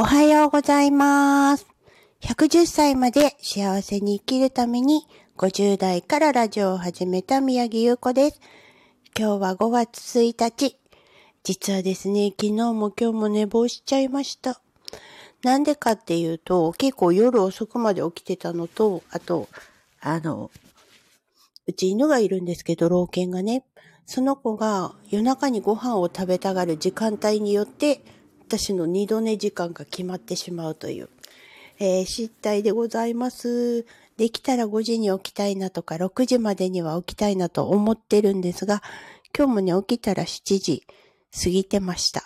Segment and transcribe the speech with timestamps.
[0.00, 1.66] おはようございます。
[2.20, 8.40] 110歳まで幸せに生きるために50代からラジオを始めた宮城優子です。
[9.18, 10.76] 今日は5月1日。
[11.42, 14.60] 実はですね、昨日も今日も寝坊しちゃいました。
[15.42, 19.48] なんでかっていうと、結構夜遅くまで起きてたのと、あと、
[20.00, 20.52] あの、
[21.66, 23.64] うち犬がいるんですけど、老犬がね、
[24.06, 28.00] その子が夜中にご飯を食べたがる時間帯によって、
[28.48, 31.10] 私の二度寝時間が決まってしまうという、
[31.78, 33.84] えー失態でございます。
[34.16, 38.82] できたら5時に起きたいなとか、6時までには起きたいなと思ってるんですが、
[39.36, 40.82] 今日もね、起きたら7時
[41.38, 42.22] 過ぎてました。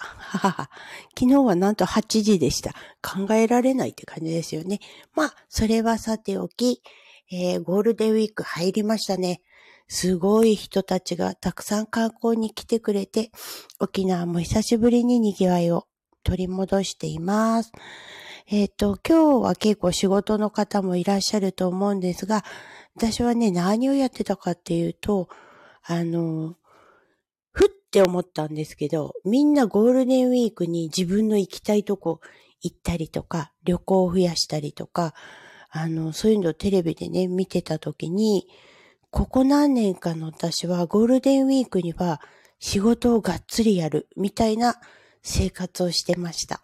[1.18, 2.72] 昨日はなんと8時でした。
[3.02, 4.78] 考えられないって感じですよね。
[5.16, 6.82] まあ、それはさておき、
[7.32, 9.40] えーゴールデンウィーク入りましたね。
[9.88, 13.32] すごい人たちがたくさん観光に来てくれて、
[13.80, 15.88] 沖縄も久しぶりに賑わいを
[16.22, 17.72] 取り戻しています。
[18.48, 22.44] えっ、と、今日は結構仕事の方もいらっしゃると思うんですが、
[22.96, 25.28] 私はね、何をやってたかっていうと、
[25.84, 26.56] あの、
[27.50, 32.20] ふって思ったんですけど、みんなゴールデンウィークに自分の行きたいとこ
[32.60, 35.14] 行ったりとか、旅行を増やしたりとか、
[35.70, 38.46] あの、そういうのをテレビでね、見てた時に、
[39.10, 42.20] ここ何年かの私はゴールデンウィークには
[42.58, 44.76] 仕事をがっつりやるみたいな
[45.22, 46.62] 生活をしてました。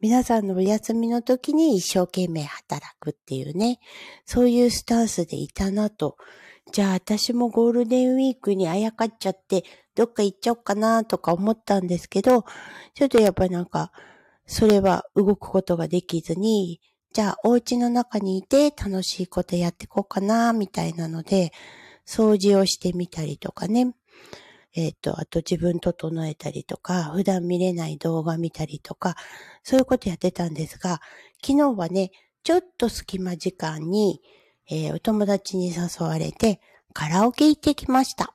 [0.00, 3.80] 皆さんのお休みの時に一生懸命働くっていうね、
[4.26, 6.16] そういうスタンスでいたなと。
[6.72, 9.64] じゃあ私もゴールデンウィークにあやかっちゃって、
[9.94, 12.44] どっか行っちゃおうかなとか思ったんですけど、
[12.94, 13.92] ちょっとやっぱりなんか、
[14.46, 16.80] それは動くことができずに、
[17.12, 21.52] じゃあお家の中にいて楽しいことやっていこうかな、みたいなので、
[22.06, 23.94] 掃除をしてみたりとかね。
[24.76, 29.16] えっ、と、あと自分整えたりとか、普段見れない動画見たりとか、
[29.62, 31.00] そういうことやってたんですが、
[31.42, 32.10] 昨日はね、
[32.44, 34.20] ちょっと隙間時間に、
[34.68, 36.60] えーお友達に誘われて、
[36.92, 38.34] カラオケ行ってきました。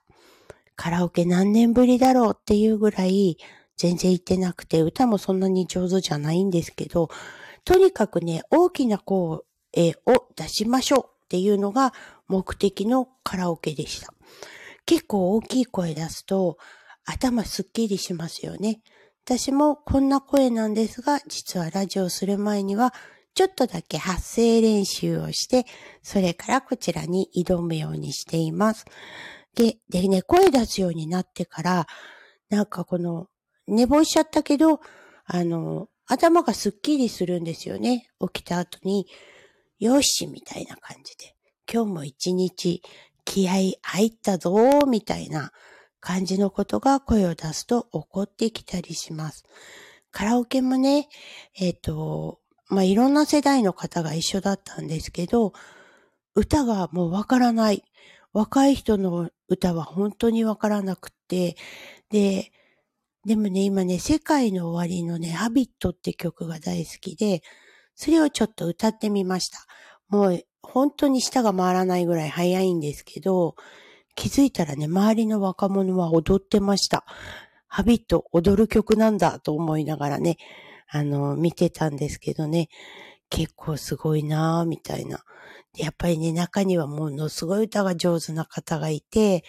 [0.75, 3.37] カラオケ何年ぶりだろうっていうぐらい、
[3.77, 7.09] 全然行ってなくて、歌もそんなに上手じゃないんですけど、
[7.65, 9.43] とにかくね、大きな声を
[10.35, 11.93] 出しましょうっていうのが
[12.27, 14.13] 目的のカラオケでした。
[14.91, 16.57] 結構大きい声出すと
[17.05, 18.81] 頭すっきりしますよね。
[19.23, 22.93] 私もこんな声なんですが、実はラジオする前には
[23.33, 25.65] ちょっとだけ発声練習をして、
[26.03, 28.83] それからこちらに挑むようにしています。
[29.55, 31.87] で、でね、声出すようになってから、
[32.49, 33.27] なんかこの、
[33.67, 34.81] 寝坊しちゃったけど、
[35.23, 38.09] あの、頭がすっきりするんですよね。
[38.19, 39.07] 起きた後に、
[39.79, 41.33] よし、みたいな感じで。
[41.71, 42.81] 今日も一日
[43.25, 45.51] 気合入ったぞー、みたいな
[45.99, 49.45] 感じのことが声を出すと起こってきたりします。
[50.11, 51.07] カラオケもね、
[51.57, 55.53] えっ、と、まあ、いろんな世代の方が一緒だったんですけど、
[56.35, 57.83] 歌がもうわからない。
[58.33, 61.57] 若い人の歌は本当にわからなくって、
[62.09, 62.51] で、
[63.25, 67.43] でもね、今ね、世界の終わりのね、ハビットって曲が大好きで、
[67.93, 69.59] それをちょっと歌ってみました。
[70.07, 73.55] もう本当に舌が回らないぐらい早いんですけど、
[74.15, 77.05] 気づいたらね、周りの若者は踊ってました。
[77.67, 80.37] ハビット踊る曲なんだと思いながらね、
[80.89, 82.69] あの、見てたんですけどね、
[83.29, 85.23] 結構すごいなぁ、みたいな。
[85.77, 89.43] やっぱりね、中にはものすごい歌が上手な方がいて、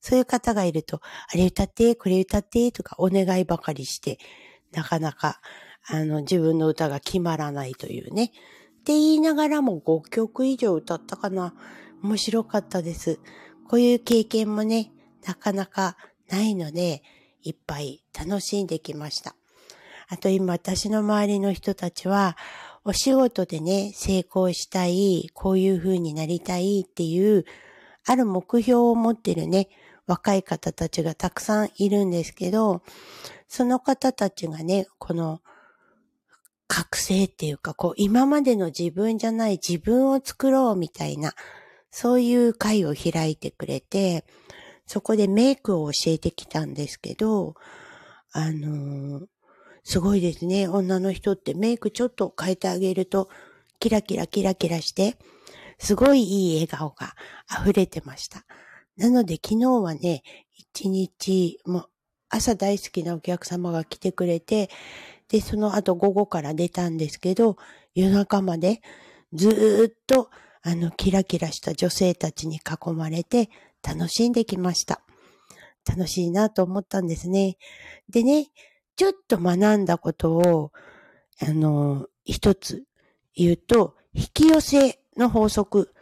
[0.00, 1.00] そういう方がいると、
[1.32, 4.18] あれ歌って、これ歌って、とかお願いばかりして、
[4.72, 5.40] なかなか、
[5.88, 8.32] あの、自分の歌が決まらないというね。
[8.88, 11.52] って言いながらも5曲以上歌ったかな。
[12.02, 13.20] 面白かったです。
[13.68, 14.92] こういう経験もね、
[15.26, 15.98] なかなか
[16.30, 17.02] ないので、
[17.42, 19.36] いっぱい楽しんできました。
[20.08, 22.38] あと今私の周りの人たちは、
[22.82, 27.44] お仕事でね、成功したい、こういう風になりたいっていう、
[28.06, 29.68] ある目標を持ってるね、
[30.06, 32.80] 若い方たちがたくさんいるんですけど、
[33.48, 35.42] その方たちがね、この、
[36.68, 41.34] 覚醒っていうか、こう、今までの自分じゃない自分を作ろうみたいな、
[41.90, 44.24] そういう会を開いてくれて、
[44.86, 47.54] そこでメイクを教えてきたんですけど、
[48.32, 49.26] あのー
[49.90, 50.68] すごいですね。
[50.68, 53.30] 女の人ってメイクちょっと変えてあげると、
[53.80, 55.16] キラキラキラキラして、
[55.78, 57.14] すごいいい笑顔が
[57.62, 58.44] 溢れてました。
[58.98, 60.22] なので昨日はね、
[60.54, 61.90] 一日、もう
[62.28, 64.68] 朝大好きなお客様が来てくれて、
[65.28, 67.56] で、その後午後から出たんですけど、
[67.94, 68.80] 夜中まで
[69.32, 70.30] ずっと
[70.62, 73.50] あのキラキラした女性たちに囲まれて
[73.82, 75.00] 楽しんできました。
[75.86, 77.56] 楽しいなと思ったんですね。
[78.10, 78.48] でね、
[78.96, 80.72] ちょっと学んだことを、
[81.40, 82.84] あの、一つ
[83.34, 85.94] 言うと、引き寄せの法則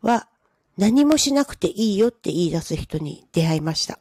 [0.00, 0.28] は
[0.76, 4.00] 何もしなくていいよって言い出す人に出会いました。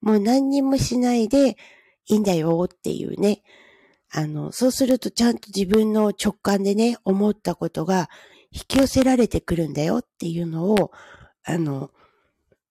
[0.00, 1.56] もう何にもしないで
[2.06, 3.42] いいんだよっていうね。
[4.10, 8.08] あの、そうするとちゃんと自分の直感でね、思ったことが
[8.50, 10.92] 引き寄せられてくるんだよっていうのを、
[11.44, 11.90] あの、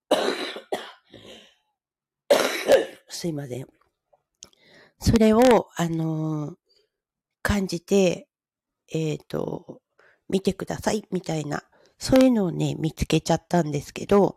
[3.10, 3.68] すいません。
[5.00, 6.56] それを、あの
[7.44, 8.28] 感じて、
[8.92, 9.82] えっ、ー、と、
[10.28, 11.64] 見てください、みたいな、
[11.98, 14.36] そういうのをね、見つけちゃったんですけど、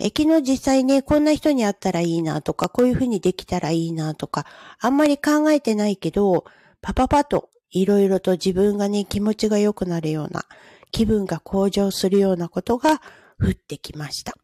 [0.00, 4.46] 昨日実際ね、こんな人に会ったらいいなとか、こういうふうにできたらいいなとか、
[4.78, 6.44] あんまり考えてないけど、
[6.80, 10.44] パパパといろいろと自分がね、気持ちが良くなるような、
[10.92, 13.02] 気分が向上するようなことが
[13.40, 14.34] 降ってきました。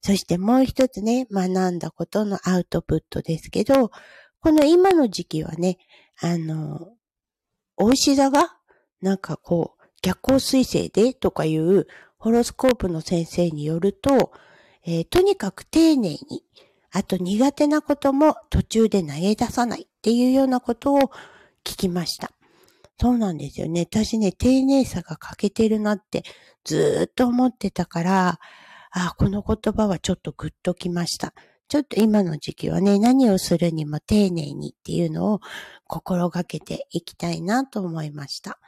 [0.00, 3.90] そしてもう一つね、学んだことのアウトプットですけど、
[4.40, 5.78] この今の時期はね、
[6.20, 6.88] あの、
[7.76, 8.56] お牛座が、
[9.00, 11.86] なんかこう、逆行水星でとかいう
[12.18, 14.32] ホロスコープの先生によると、
[14.90, 16.42] えー、とにかく丁寧に、
[16.90, 20.98] あと苦手なことも途中で投げ出さないっていうようなことを
[21.62, 22.30] 聞きました。
[22.98, 23.82] そうなんですよね。
[23.82, 26.22] 私ね、丁寧さが欠けてるなって
[26.64, 28.40] ずっと思ってたから、
[28.90, 31.34] あ、この言葉はちょっとグッときました。
[31.68, 35.40] ちょっと今の時期はね、何をするにも丁寧にっていうのを
[35.86, 38.58] 心がけていきたいなと思いました。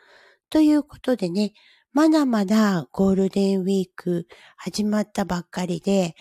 [0.50, 1.55] ということでね、
[1.92, 6.14] まだまだゴールデンウィーク始まったばっかりで、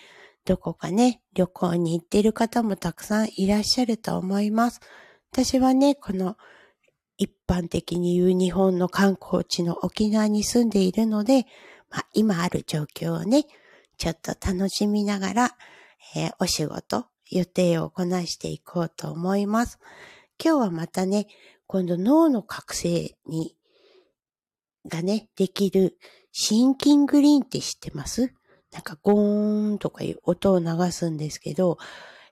[0.44, 4.80] どこかね、旅行に行ってる方もたくさんいらっしゃると思います。
[5.30, 6.36] 私はね、この
[7.18, 11.46] 一般的に言う日本の観光地の沖縄に住んでいるので、
[11.88, 13.44] まあ、今ある状況をね、
[13.96, 15.56] ちょっと楽しみながら、
[16.16, 19.78] えー、お仕事、予定をこなしていこうと思います。
[20.42, 21.28] 今日はまたね、
[21.68, 23.54] 今度脳の覚醒に
[24.88, 25.98] がね、できる
[26.32, 28.32] シンキングリーンって知ってます？
[28.72, 31.78] なんかゴーンとかいう音を流すんですけど、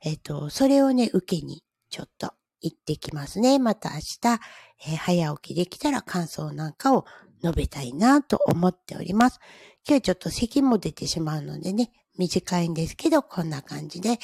[0.02, 3.58] えっ、ー、と、それをね、受けにちょっと行ってきますね。
[3.58, 4.40] また明日、
[4.86, 7.04] えー、早起きできたら感想なんかを
[7.42, 9.40] 述べたいなと思っております。
[9.86, 14.18] 今日ちょっと咳も出てしまうのでね、短いんですけど、こんな感じで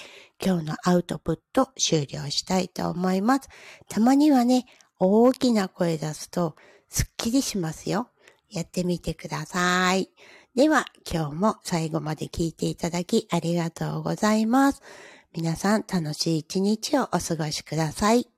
[0.44, 3.49] 今日のアウトプット終了したいと思います。
[3.88, 4.67] たまにはね、
[5.00, 6.55] 大きな声出すと
[6.88, 8.09] スッキリしますよ。
[8.50, 10.11] やってみてください。
[10.55, 14.82] では、今日も最後まで聞いていただきありがとうございます。
[15.32, 18.33] 皆さん楽しい一日をお過ごしください。